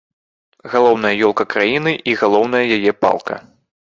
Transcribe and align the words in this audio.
Галоўная 0.75 1.11
ёлка 1.27 1.43
краіны 1.55 1.93
і 2.11 2.17
галоўная 2.21 2.65
яе 2.79 2.91
палка. 3.07 3.35